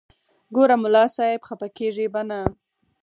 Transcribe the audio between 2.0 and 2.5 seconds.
به نه.